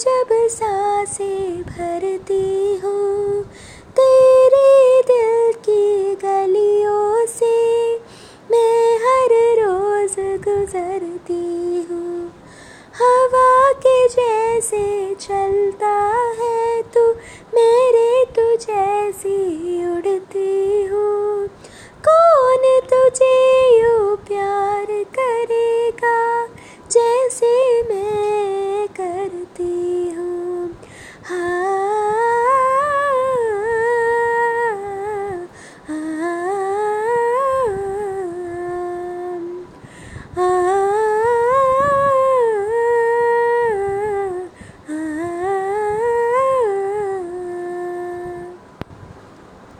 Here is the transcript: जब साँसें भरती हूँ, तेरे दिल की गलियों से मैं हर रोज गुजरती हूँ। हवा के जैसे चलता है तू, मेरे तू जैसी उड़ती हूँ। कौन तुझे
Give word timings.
जब 0.00 0.28
साँसें 0.32 1.62
भरती 1.62 2.76
हूँ, 2.76 3.42
तेरे 3.98 5.02
दिल 5.02 5.52
की 5.52 6.14
गलियों 6.14 7.26
से 7.26 7.94
मैं 8.50 8.96
हर 8.96 9.34
रोज 9.60 10.14
गुजरती 10.18 11.86
हूँ। 11.90 12.32
हवा 13.00 13.72
के 13.72 14.08
जैसे 14.08 15.14
चलता 15.14 15.94
है 16.38 16.82
तू, 16.82 17.06
मेरे 17.54 18.24
तू 18.24 18.56
जैसी 18.56 19.38
उड़ती 19.96 20.84
हूँ। 20.84 21.48
कौन 22.08 22.80
तुझे 22.86 23.49